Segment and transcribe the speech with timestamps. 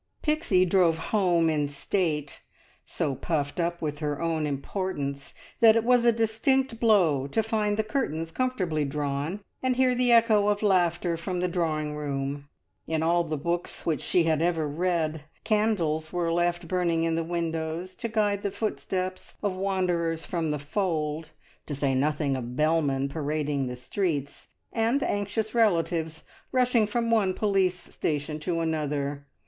[0.23, 2.41] Pixie drove home in state,
[2.83, 7.77] so puffed up with her own importance that it was a distinct blow to find
[7.77, 12.49] the curtains comfortably drawn, and hear the echo of laughter from the drawing room.
[12.87, 17.23] In all the books which she had ever read, candles were left burning in the
[17.23, 21.29] windows to guide the footsteps of wanderers from the fold,
[21.67, 27.77] to say nothing of bellmen parading the streets, and anxious relatives rushing from one police
[27.79, 29.27] station to another.